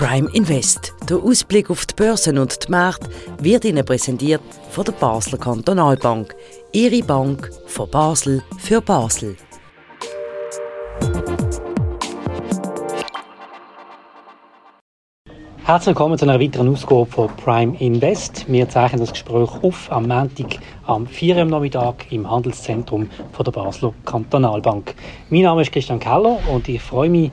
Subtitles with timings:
[0.00, 0.94] Prime Invest.
[1.10, 4.40] Der Ausblick auf die Börsen und die Märkte wird Ihnen präsentiert
[4.70, 6.34] von der Basler Kantonalbank.
[6.72, 9.36] Ihre Bank von Basel für Basel.
[15.64, 18.50] Herzlich willkommen zu einer weiteren Ausgabe von Prime Invest.
[18.50, 23.52] Wir zeichnen das Gespräch auf am Montag am 4 Uhr Nachmittag im Handelszentrum von der
[23.52, 24.94] Basler Kantonalbank.
[25.28, 27.30] Mein Name ist Christian Keller und ich freue mich,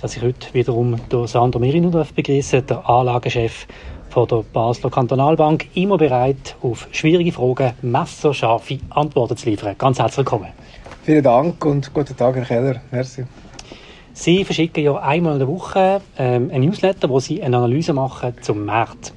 [0.00, 3.66] dass ich heute wiederum den Sandro Merino begrüße, der Anlagechef
[4.10, 9.74] von der Basler Kantonalbank, immer bereit, auf schwierige Fragen messerscharfe Antworten zu liefern.
[9.78, 10.48] Ganz herzlich willkommen.
[11.04, 12.82] Vielen Dank und guten Tag, Herr Keller.
[12.90, 13.24] Merci.
[14.12, 18.34] Sie verschicken ja einmal in der Woche ähm, ein Newsletter, wo Sie eine Analyse machen
[18.40, 19.12] zum Markt.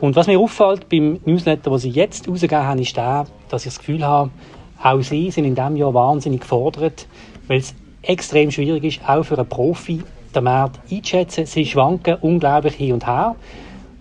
[0.00, 3.72] Und was mir auffällt beim Newsletter, den Sie jetzt rausgegeben haben, ist der, dass ich
[3.72, 4.30] das Gefühl habe,
[4.82, 7.06] auch Sie sind in diesem Jahr wahnsinnig gefordert,
[7.46, 10.02] weil es extrem schwierig ist, auch für einen Profi
[10.34, 11.46] den Markt einzuschätzen.
[11.46, 13.36] Sie schwanken unglaublich hin und her.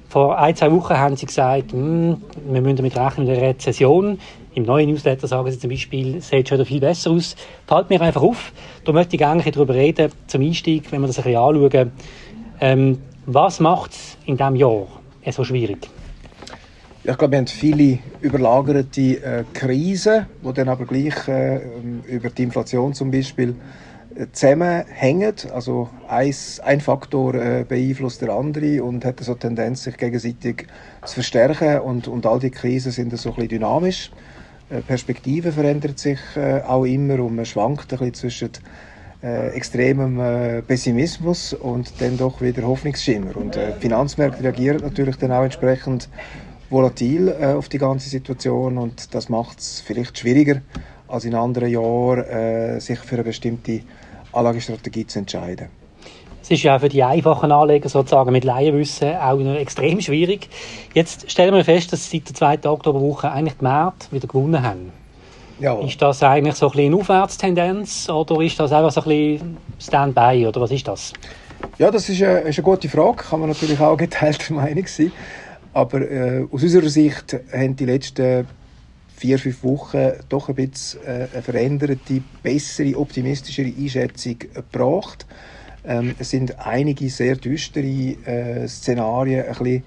[0.10, 2.18] Vor ein, zwei Wochen haben sie gesagt, hm,
[2.50, 4.20] wir müssen damit rechnen mit einer Rezession.
[4.56, 7.36] Im neuen Newsletter sagen sie zum Beispiel, es sieht schon viel besser aus.
[7.68, 8.52] Fällt mir einfach auf.
[8.86, 11.92] Da möchte ich gerne darüber reden, zum Einstieg, wenn wir das ein bisschen anschauen.
[12.60, 14.88] Ähm, was macht es in diesem Jahr
[15.32, 15.88] so schwierig?
[17.04, 21.62] ich glaube, wir haben viele überlagerte äh, Krisen, die dann aber gleich äh,
[22.08, 23.56] über die Inflation zum Beispiel
[24.32, 25.34] zusammenhängen.
[25.54, 30.68] Also ein, ein Faktor äh, beeinflusst der andere und hat so eine Tendenz, sich gegenseitig
[31.06, 31.80] zu verstärken.
[31.80, 34.12] Und, und all die Krisen sind so ein bisschen dynamisch.
[34.70, 38.52] Äh, Perspektive verändert sich äh, auch immer und man schwankt ein bisschen zwischen
[39.24, 43.36] äh, extremem äh, Pessimismus und dann doch wieder Hoffnungsschimmer.
[43.36, 46.10] Und äh, die Finanzmärkte reagieren natürlich dann auch entsprechend
[46.70, 50.62] volatil auf die ganze Situation und das macht es vielleicht schwieriger
[51.10, 53.82] als in anderen Jahren, äh, sich für eine bestimmte
[54.34, 55.70] Anlagestrategie zu entscheiden.
[56.42, 60.50] Es ist ja auch für die einfachen Anleger sozusagen mit Laienwissen auch extrem schwierig.
[60.94, 64.92] Jetzt stellen wir fest, dass seit der zweiten Oktoberwoche eigentlich die Märkte wieder gewonnen haben.
[65.60, 65.78] Ja.
[65.80, 69.58] Ist das eigentlich so ein bisschen eine Aufwärtstendenz oder ist das einfach so ein bisschen
[69.80, 71.14] Standby oder was ist das?
[71.78, 73.18] Ja, das ist eine, ist eine gute Frage.
[73.18, 75.12] Kann man natürlich auch geteilter Meinung sein.
[75.74, 78.48] Aber äh, aus unserer Sicht haben die letzten
[79.20, 85.26] vier, fünf Wochen doch ein bisschen äh, eine veränderte, bessere, optimistischere Einschätzung gebracht.
[85.86, 89.84] Ähm, es sind einige sehr düstere äh, Szenarien ein bisschen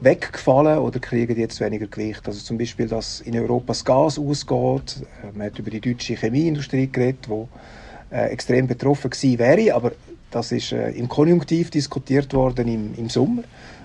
[0.00, 2.22] weggefallen oder kriegen jetzt weniger Gewicht.
[2.26, 4.96] Also zum Beispiel, dass in Europa das Gas ausgeht.
[5.22, 9.92] Äh, man hat über die deutsche Chemieindustrie geredet, die äh, extrem betroffen gewesen wäre, aber
[10.30, 13.44] das ist äh, im Konjunktiv diskutiert worden im, im Sommer,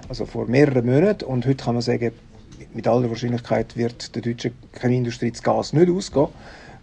[0.10, 1.24] also vor mehreren Monaten.
[1.24, 2.12] Und heute kann man sagen,
[2.74, 6.28] mit aller Wahrscheinlichkeit wird der deutschen Chemieindustrie das Gas nicht ausgehen,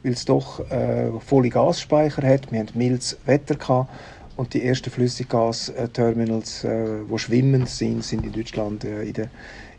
[0.03, 2.51] weil es doch äh, volle Gasspeicher hat.
[2.53, 3.91] Wir hatten mildes Wetter gehabt
[4.37, 9.29] und die ersten Flüssiggasterminals, äh, die schwimmend sind, sind in Deutschland äh, in der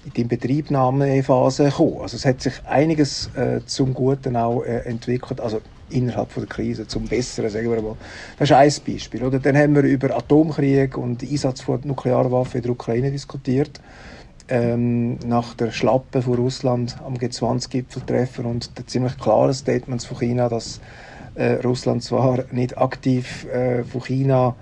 [0.08, 1.98] in die Betriebnahmephase gekommen.
[2.02, 5.60] Also es hat sich einiges äh, zum Guten auch äh, entwickelt, also
[5.90, 7.98] innerhalb von der Krise, zum Besseren, sagen wir mal.
[8.40, 9.24] Das ist ein Beispiel.
[9.24, 13.82] Oder dann haben wir über Atomkrieg und Einsatz von Nuklearwaffen in der Ukraine diskutiert
[14.50, 20.50] ähm, nach der Schlappe von Russland am G20-Gipfeltreffen und der ziemlich klaren Statements von China,
[20.50, 20.80] dass
[21.36, 24.56] äh, Russland zwar nicht aktiv äh, von China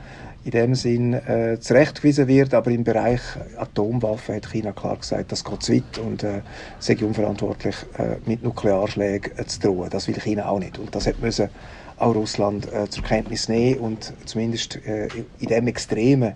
[0.43, 3.21] in dem Sinn äh, zurechtgewiesen wird, aber im Bereich
[3.57, 6.41] Atomwaffen hat China klar gesagt, das geht zu weit und äh,
[6.77, 9.89] sei unverantwortlich äh, mit Nuklearschlägen äh, zu drohen.
[9.89, 11.49] Das will China auch nicht und das hat müssen
[11.97, 15.07] auch Russland äh, zur Kenntnis nehmen und zumindest äh,
[15.39, 16.33] in dem extremen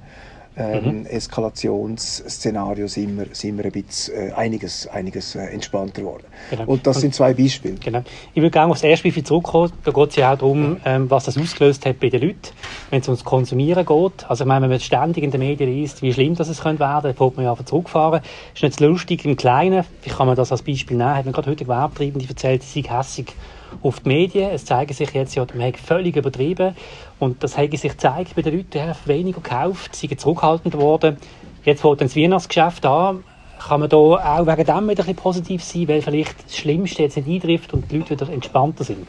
[0.59, 1.06] ähm, mhm.
[1.06, 6.25] Eskalationsszenario sind wir, sind wir ein bisschen, äh, einiges, einiges äh, entspannter geworden.
[6.50, 6.66] Genau.
[6.66, 7.75] Und das sind zwei Beispiele.
[7.75, 8.03] Genau.
[8.34, 9.72] Ich würde gerne auf das erste Beispiel zurückkommen.
[9.84, 12.50] Da geht es ja auch darum, ähm, was das ausgelöst hat bei den Leuten,
[12.90, 14.30] wenn es ums Konsumieren geht.
[14.30, 16.81] Also ich meine, wenn man ständig in den Medien liest, wie schlimm das es könnte
[16.81, 18.22] werden, dann fährt man ja einfach zurückfahren.
[18.53, 19.86] ist nicht lustig im Kleinen.
[20.03, 21.16] Ich kann man das als Beispiel nehmen.
[21.16, 23.34] Hat mir gerade heute Gewerbetreibende erzählt, sie sind hässig
[23.81, 24.52] auf die Medien.
[24.52, 26.75] Es zeigt sich jetzt ja, man völlig übertrieben.
[27.19, 30.75] Und das hat sich gezeigt bei den Leuten, die haben weniger gekauft, sie sind zurückhaltend
[30.77, 31.18] worden.
[31.63, 33.24] Jetzt fängt das Weihnachtsgeschäft an.
[33.60, 37.04] Kann man da auch wegen dem wieder ein bisschen positiv sein, weil vielleicht das Schlimmste
[37.04, 39.06] jetzt nicht eintrifft und die Leute wieder entspannter sind?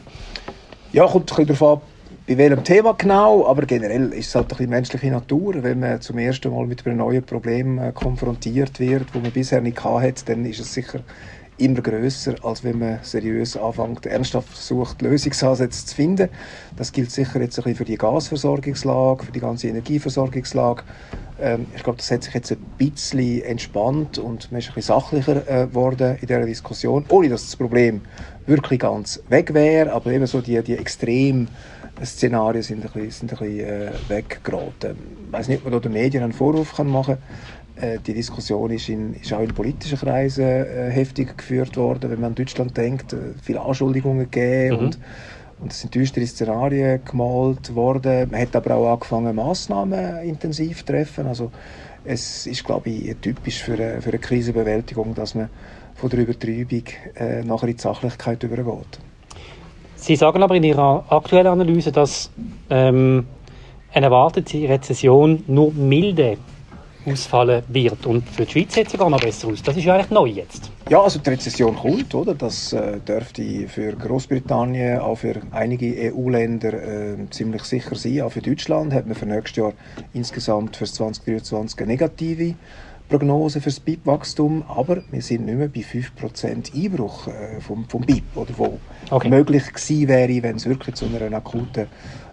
[0.91, 1.81] Ja, kommt ein bisschen darauf an,
[2.27, 5.55] bei welchem Thema genau, aber generell ist es halt ein bisschen menschliche Natur.
[5.63, 9.59] Wenn man zum ersten Mal mit einem neuen Problem äh, konfrontiert wird, wo man bisher
[9.59, 10.99] nicht hatte, dann ist es sicher
[11.57, 16.29] immer größer, als wenn man seriös anfängt, ernsthaft versucht, Lösungsansätze zu finden.
[16.75, 20.83] Das gilt sicher jetzt ein bisschen für die Gasversorgungslage, für die ganze Energieversorgungslage.
[21.39, 24.95] Ähm, ich glaube, das hat sich jetzt ein bisschen entspannt und man ist ein bisschen
[24.95, 28.01] sachlicher äh, geworden in dieser Diskussion, ohne dass das Problem
[28.45, 31.47] wirklich ganz weg wäre, aber eben so die, die extrem
[32.03, 34.97] Szenarien sind ein bisschen, sind ein bisschen äh, weggeraten.
[35.27, 37.23] Ich weiß nicht, ob man den Medien einen Vorwurf machen kann.
[37.81, 42.11] Äh, die Diskussion ist, in, ist, auch in politischen Kreisen äh, heftig geführt worden.
[42.11, 44.85] Wenn man an Deutschland denkt, äh, viele Anschuldigungen gegeben mhm.
[44.85, 44.99] und,
[45.61, 48.29] und es sind düstere Szenarien gemalt worden.
[48.29, 51.25] Man hat aber auch angefangen, Massnahmen intensiv zu treffen.
[51.25, 51.51] Also
[52.05, 55.49] es ist, glaube ich, typisch für eine, für eine Krisenbewältigung, dass man
[55.95, 56.83] von der Übertreibung
[57.15, 58.99] äh, nachher in die Sachlichkeit übergeht.
[59.95, 62.31] Sie sagen aber in Ihrer aktuellen Analyse, dass
[62.69, 63.25] ähm,
[63.93, 66.37] eine erwartete Rezession nur milde
[67.05, 68.05] ausfallen wird.
[68.05, 69.61] Und für die Schweiz sieht es sogar noch besser aus.
[69.61, 70.71] Das ist ja eigentlich neu jetzt.
[70.89, 72.35] Ja, also die Rezession kommt, oder?
[72.35, 78.21] Das äh, dürfte für Großbritannien, auch für einige EU-Länder äh, ziemlich sicher sein.
[78.21, 79.73] Auch für Deutschland hat man für nächstes Jahr
[80.13, 82.55] insgesamt für 2023 eine negative
[83.11, 88.01] Prognose für das BIP-Wachstum, aber wir sind nicht mehr bei 5% Einbruch äh, vom, vom
[88.03, 89.27] BIP, oder wo okay.
[89.27, 91.87] möglich gewesen wäre, wenn es wirklich zu einer akuten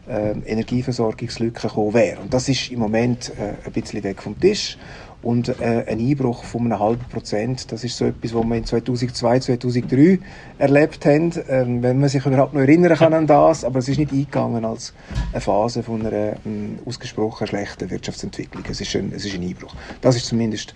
[0.09, 2.21] Energieversorgungslücke gekommen wäre.
[2.21, 4.79] Und das ist im Moment äh, ein bisschen weg vom Tisch.
[5.21, 8.65] Und äh, ein Einbruch von einem halben Prozent, das ist so etwas, was wir in
[8.65, 10.19] 2002, 2003
[10.59, 13.65] erlebt haben, ähm, wenn man sich überhaupt noch erinnern kann an das.
[13.65, 14.95] Aber es ist nicht eingegangen als
[15.33, 18.63] eine Phase von einer ähm, ausgesprochen schlechten Wirtschaftsentwicklung.
[18.71, 19.75] Es ist ein, es ist ein Einbruch.
[20.01, 20.75] Das ist zumindest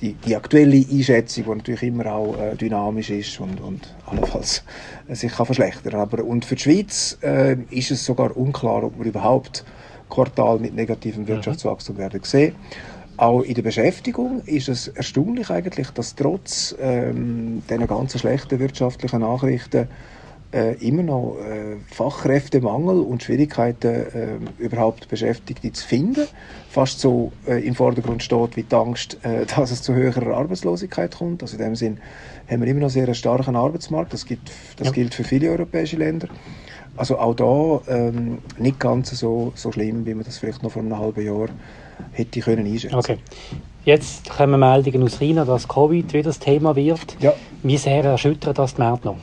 [0.00, 4.64] die, die aktuelle Einschätzung, die natürlich immer auch äh, dynamisch ist und, und allenfalls
[5.08, 5.94] äh, sich kann verschlechtern.
[5.94, 9.64] Aber und für die Schweiz äh, ist es sogar unklar, ob wir überhaupt
[10.08, 11.28] Quartal mit negativem mhm.
[11.28, 12.54] Wirtschaftswachstum werden sehen.
[13.18, 19.20] Auch in der Beschäftigung ist es erstaunlich eigentlich, dass trotz ähm, dieser ganzen schlechten wirtschaftlichen
[19.22, 19.88] Nachrichten
[20.52, 26.28] äh, immer noch äh, Fachkräftemangel und Schwierigkeiten, äh, überhaupt Beschäftigte zu finden,
[26.70, 31.16] fast so äh, im Vordergrund steht wie die Angst, äh, dass es zu höherer Arbeitslosigkeit
[31.16, 31.42] kommt.
[31.42, 31.98] Also in dem Sinn
[32.48, 34.12] haben wir immer noch sehr einen starken Arbeitsmarkt.
[34.12, 34.92] Das, gibt, das ja.
[34.92, 36.28] gilt für viele europäische Länder.
[36.96, 40.82] Also auch da ähm, nicht ganz so, so schlimm, wie man das vielleicht noch vor
[40.82, 41.48] einem halben Jahr
[42.12, 43.18] hätte können einschätzen Okay.
[43.84, 47.16] Jetzt kommen Meldungen aus China, dass Covid wieder das Thema wird.
[47.20, 47.32] Ja.
[47.62, 49.16] Wie sehr erschüttert das die Märkte noch?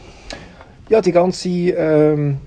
[0.90, 2.38] Ja, die ganze, ähm,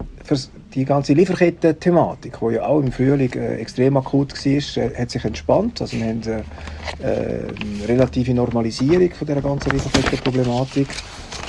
[0.75, 5.25] die ganze Lieferketten-Thematik, die ja auch im Frühling äh, extrem akut war, äh, hat sich
[5.25, 5.81] entspannt.
[5.81, 6.39] Also wir haben äh,
[7.03, 10.89] äh, eine relative Normalisierung von dieser ganzen Lieferketten-Problematik.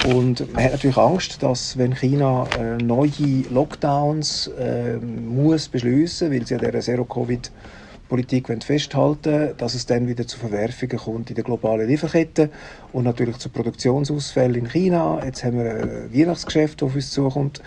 [0.08, 6.46] Und man hat natürlich Angst, dass wenn China äh, neue Lockdowns äh, muss beschließen, weil
[6.46, 7.52] sie ja der Zero-Covid
[8.10, 12.50] Politik festhalten dass es dann wieder zu Verwerfungen kommt in der globalen Lieferkette
[12.92, 15.22] und natürlich zu Produktionsausfällen in China.
[15.24, 17.62] Jetzt haben wir ein Weihnachtsgeschäft, das auf uns zukommt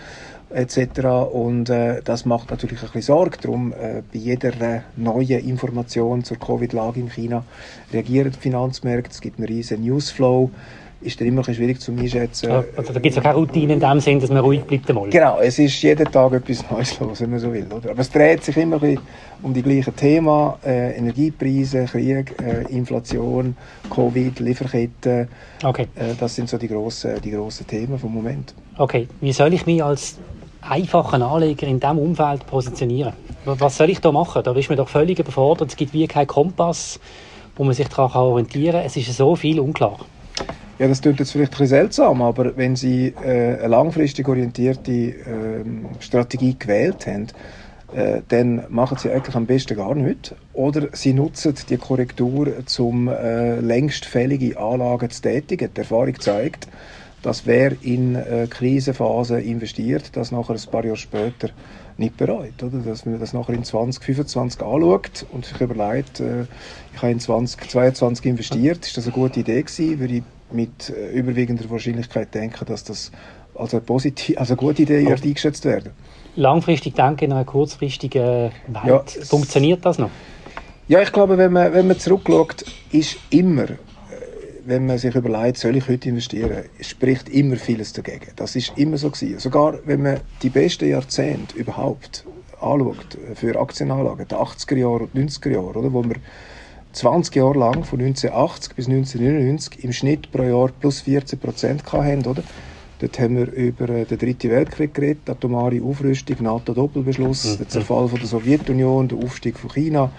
[0.53, 1.05] etc.
[1.31, 3.37] Und äh, das macht natürlich ein bisschen Sorge.
[3.41, 7.43] Darum äh, bei jeder äh, neuen Information zur Covid-Lage in China
[7.91, 9.11] reagieren die Finanzmärkte.
[9.11, 10.51] Es gibt einen riesen Newsflow
[11.03, 12.51] ist dann immer ein schwierig zu einschätzen.
[12.75, 15.09] Also da gibt es auch keine Routine in dem Sinn, dass man ruhig bleibt einmal.
[15.09, 17.67] Genau, es ist jeden Tag etwas Neues los, wenn man so will.
[17.71, 17.91] Oder?
[17.91, 18.99] Aber es dreht sich immer ein
[19.43, 20.53] um die gleichen Themen.
[20.65, 23.55] Äh, Energiepreise, Krieg, äh, Inflation,
[23.89, 25.27] Covid, Lieferketten.
[25.63, 25.87] Okay.
[25.95, 28.53] Äh, das sind so die grossen, die grossen Themen vom Moment.
[28.77, 30.17] Okay, wie soll ich mich als
[30.61, 33.13] einfachen Anleger in diesem Umfeld positionieren?
[33.45, 34.41] Was soll ich da machen?
[34.43, 35.69] Da ist man doch völlig überfordert.
[35.69, 36.99] Es gibt wie keinen Kompass,
[37.55, 38.85] wo man sich daran orientieren kann.
[38.85, 39.99] Es ist so viel unklar.
[40.83, 45.13] Ja, das klingt jetzt vielleicht ein seltsam, aber wenn Sie äh, eine langfristig orientierte äh,
[46.01, 47.27] Strategie gewählt haben,
[47.95, 50.35] äh, dann machen Sie eigentlich am besten gar nichts.
[50.51, 55.69] Oder Sie nutzen die Korrektur, um äh, längst fällige Anlagen zu tätigen.
[55.73, 56.67] Die Erfahrung zeigt,
[57.21, 61.47] dass wer in äh, Krisenphasen investiert, das nachher ein paar Jahre später
[61.97, 62.61] nicht bereut.
[62.61, 62.79] Oder?
[62.79, 66.41] Dass man das nachher in 2025 anschaut und sich überlegt, äh,
[66.93, 69.99] ich habe in 2022 investiert, ist das eine gute Idee gewesen?
[69.99, 73.11] Würde ich mit äh, überwiegender Wahrscheinlichkeit denken, dass das
[73.55, 75.91] als eine, positive, als eine gute Idee wird eingeschätzt werden.
[76.35, 78.85] Langfristig denken in einer kurzfristigen Welt.
[78.85, 80.09] Ja, Funktioniert das noch?
[80.87, 83.75] Ja, ich glaube, wenn man, wenn man zurückschaut, ist immer, äh,
[84.65, 88.27] wenn man sich überlegt, soll ich heute investieren, spricht immer vieles dagegen.
[88.35, 89.39] Das ist immer so gewesen.
[89.39, 92.25] Sogar wenn man die besten Jahrzehnte überhaupt
[92.59, 96.17] anschaut, äh, für Aktienanlagen, die 80er Jahre und 90er Jahre, oder, wo man
[96.93, 102.25] 20 Jahre lang, von 1980 bis 1999, im Schnitt pro Jahr plus 14 Prozent hatten,
[102.25, 102.43] oder?
[102.99, 107.57] Dort haben wir über äh, den Dritten Weltkrieg geredet, atomare Aufrüstung, NATO-Doppelbeschluss, mhm.
[107.57, 110.11] der Zerfall von der Sowjetunion, der Aufstieg von China.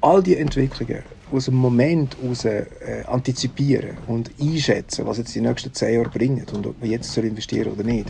[0.00, 2.64] All die Entwicklungen aus dem Moment heraus äh,
[3.06, 7.24] antizipieren und einschätzen, was jetzt die nächsten zehn Jahre bringen und ob man jetzt soll
[7.24, 8.06] investieren oder nicht,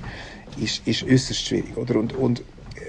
[0.58, 1.76] ist, ist äußerst schwierig.
[1.76, 1.96] Oder?
[1.96, 2.42] Und, und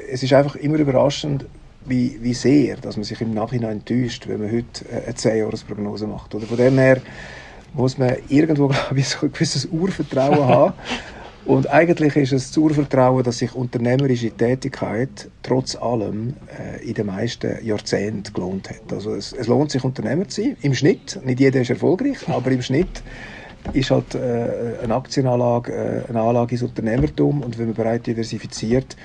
[0.10, 1.46] es ist einfach immer überraschend,
[1.88, 6.36] wie, wie sehr, dass man sich im Nachhinein enttäuscht, wenn man heute eine 10-Jahres-Prognose macht.
[6.36, 7.02] Oder von dem her
[7.74, 10.74] muss man irgendwo, glaube ich, so ein gewisses Urvertrauen haben
[11.48, 17.06] Und eigentlich ist es das Urvertrauen, dass sich unternehmerische Tätigkeit trotz allem äh, in den
[17.06, 18.92] meisten Jahrzehnten gelohnt hat.
[18.92, 21.18] Also es, es, lohnt sich, Unternehmer zu sein, im Schnitt.
[21.24, 23.02] Nicht jeder ist erfolgreich, aber im Schnitt
[23.72, 28.98] ist halt äh, eine Aktienanlage äh, eine Anlage ins Unternehmertum und wenn man bereit diversifiziert,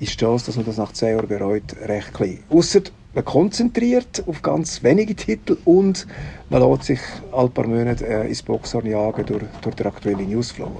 [0.00, 2.38] ist Chance, dass man das nach zehn Jahren bereut, recht klein.
[2.50, 2.82] Ausser
[3.14, 6.06] man konzentriert auf ganz wenige Titel und
[6.50, 7.00] man lässt sich
[7.36, 10.70] ein paar Monate äh, ins Boxhorn jagen durch, durch den aktuellen Newsflow.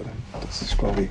[0.47, 1.09] Das ist, glaube ich,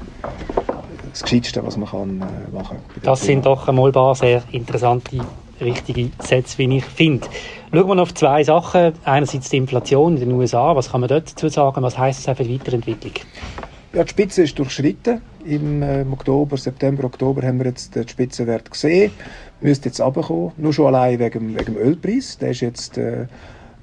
[1.12, 3.02] das Gescheiteste, was man kann, äh, machen kann.
[3.04, 5.20] Das sind doch einmal ein paar sehr interessante,
[5.60, 7.28] richtige Sätze, wie ich finde.
[7.74, 8.94] Schauen wir noch auf zwei Sachen.
[9.04, 10.76] Einerseits die Inflation in den USA.
[10.76, 11.82] Was kann man dort dazu sagen?
[11.82, 13.14] Was heißt das für die Weiterentwicklung?
[13.94, 15.22] Ja, die Spitze ist durchschritten.
[15.46, 19.12] Im, äh, Oktober, September, Oktober haben wir jetzt den Spitzenwert gesehen.
[19.62, 20.51] Müsste jetzt runterkommen.
[20.58, 22.38] Nur schon allein wegen, wegen dem Ölpreis.
[22.38, 23.24] Der ist jetzt äh,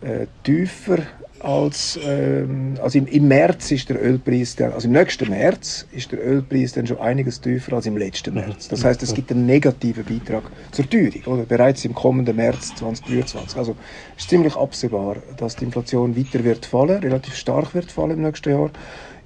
[0.02, 0.98] äh, tiefer
[1.44, 6.10] als, ähm, also im, im, März ist der Ölpreis, der, also im nächsten März ist
[6.10, 8.34] der Ölpreis dann schon einiges tiefer als im letzten.
[8.34, 8.68] März.
[8.68, 13.58] Das heißt, es gibt einen negativen Beitrag zur Teuerung, oder bereits im kommenden März 2023.
[13.58, 13.76] Also
[14.16, 18.50] ist ziemlich absehbar, dass die Inflation weiter wird fallen, relativ stark wird fallen im nächsten
[18.50, 18.70] Jahr.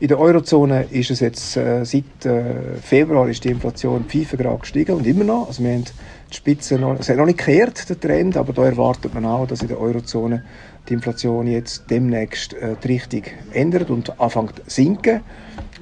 [0.00, 4.92] In der Eurozone ist es jetzt äh, seit äh, Februar ist die Inflation Grad gestiegen
[4.94, 5.48] und immer noch.
[5.48, 5.84] Also wir haben
[6.30, 9.48] die Spitze noch, es hat noch nicht gekehrt, der Trend, aber da erwartet man auch,
[9.48, 10.44] dass in der Eurozone
[10.88, 15.20] die Inflation jetzt demnächst äh, die Richtung ändert und anfängt zu sinken.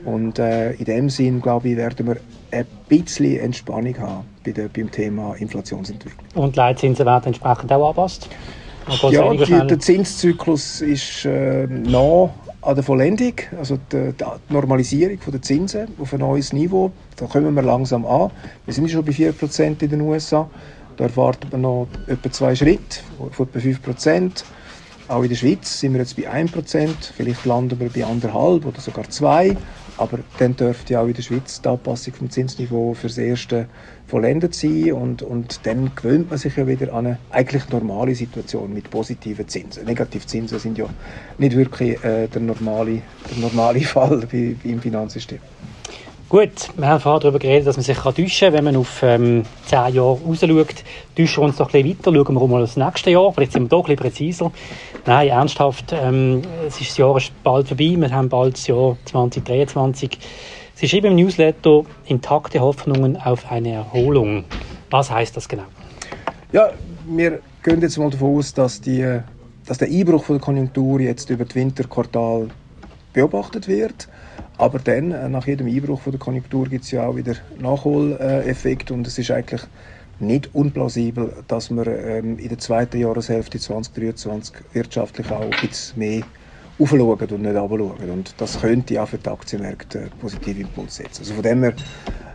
[0.04, 2.16] Und äh, in dem Sinn, glaube ich, werden wir
[2.52, 6.24] ein bisschen Entspannung haben bei der, beim Thema Inflationsentwicklung.
[6.34, 8.28] Und die Leitzinsen werden entsprechend auch angepasst?
[9.10, 12.32] Ja, die, der Zinszyklus ist äh, noch
[12.62, 16.92] an der Vollendung, also die, die Normalisierung der Zinsen auf ein neues Niveau.
[17.16, 18.30] Da kommen wir langsam an.
[18.64, 20.48] Wir sind schon bei 4% in den USA.
[20.96, 23.00] Da erwartet man noch etwa zwei Schritte
[23.32, 24.44] von etwa 5%.
[25.08, 28.80] Auch in der Schweiz sind wir jetzt bei 1%, vielleicht landen wir bei 1,5 oder
[28.80, 29.56] sogar 2
[29.98, 33.66] aber dann dürfte auch in der Schweiz die Anpassung vom Zinsniveau fürs Erste
[34.06, 38.72] vollendet sein und, und dann gewöhnt man sich ja wieder an eine eigentlich normale Situation
[38.72, 39.84] mit positiven Zinsen.
[39.84, 40.86] Negativzinsen sind ja
[41.38, 45.38] nicht wirklich äh, der, normale, der normale Fall im Finanzsystem.
[46.28, 49.44] Gut, wir haben vorhin darüber geredet, dass man sich täuschen kann, wenn man auf ähm,
[49.64, 50.82] zehn Jahre rausschaut.
[51.14, 53.32] Täuschen wir uns doch ein bisschen weiter, schauen wir mal das nächste Jahr.
[53.32, 54.50] Vielleicht sind wir doch ein präziser.
[55.06, 57.94] Nein, ernsthaft, ähm, es ist das Jahr ist bald vorbei.
[57.96, 60.18] Wir haben bald das Jahr 2023.
[60.74, 64.46] Sie schreiben im Newsletter intakte Hoffnungen auf eine Erholung.
[64.90, 65.62] Was heißt das genau?
[66.50, 66.72] Ja,
[67.06, 69.20] wir gehen jetzt mal davon aus, dass, die,
[69.64, 72.48] dass der Einbruch von der Konjunktur jetzt über das Winterquartal
[73.12, 74.08] beobachtet wird.
[74.58, 78.90] Aber dann, äh, nach jedem Einbruch von der Konjunktur, gibt es ja auch wieder Nachholeffekt
[78.90, 79.62] und es ist eigentlich
[80.18, 86.22] nicht unplausibel, dass wir ähm, in der zweiten Jahreshälfte 2023 wirtschaftlich auch bisschen mehr
[86.78, 88.10] aufschauen und nicht runterschauen.
[88.10, 91.20] Und das könnte auch für die Aktienmärkte einen positiven Impuls setzen.
[91.20, 91.74] Also von dem her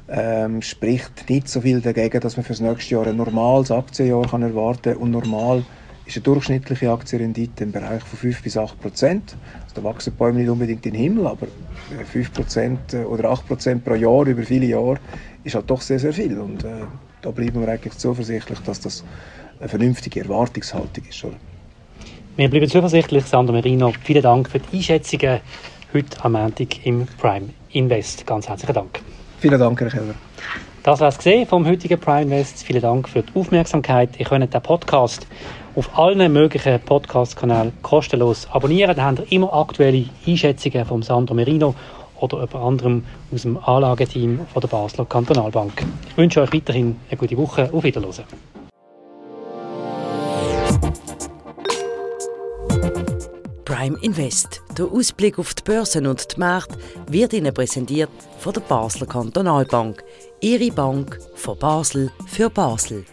[0.09, 4.27] ähm, spricht nicht so viel dagegen, dass man für das nächste Jahr ein normales Aktienjahr
[4.27, 4.97] kann erwarten kann.
[4.97, 5.65] Und normal
[6.11, 9.35] ist eine durchschnittliche Aktienrendite im Bereich von 5 bis 8 Prozent.
[9.63, 11.47] Also da wachsen Bäume nicht unbedingt in den Himmel, aber
[12.11, 14.97] 5 äh, Prozent äh, oder 8 Prozent pro Jahr über viele Jahre
[15.43, 16.39] ist halt doch sehr, sehr viel.
[16.39, 16.81] Und äh,
[17.21, 19.03] da bleiben wir eigentlich zuversichtlich, dass das
[19.59, 21.23] eine vernünftige Erwartungshaltung ist.
[21.23, 21.35] Oder?
[22.35, 23.93] Wir bleiben zuversichtlich, Sandro Merino.
[24.03, 25.39] Vielen Dank für die Einschätzungen
[25.93, 28.25] heute am Montag im Prime Invest.
[28.25, 28.99] Ganz herzlichen Dank.
[29.39, 30.15] Vielen Dank, Herr Keller.
[30.83, 32.63] Das war es vom heutigen Prime Invest.
[32.63, 34.19] Vielen Dank für die Aufmerksamkeit.
[34.19, 35.27] Ihr könnt den Podcast
[35.75, 38.95] auf allen möglichen Podcast-Kanälen kostenlos abonnieren.
[38.95, 41.75] Da habt ihr immer aktuelle Einschätzungen von Sandro Merino
[42.19, 45.83] oder jemand anderem aus dem Anlageteam der Basler Kantonalbank.
[46.09, 47.69] Ich wünsche euch weiterhin eine gute Woche.
[47.73, 48.25] Auf Wiedersehen.
[53.65, 54.61] Prime Invest.
[54.77, 60.03] Der Ausblick auf die Börsen und die Märkte wird Ihnen präsentiert von der Basler Kantonalbank.
[60.41, 63.05] Ihre Bank von Basel für Basel.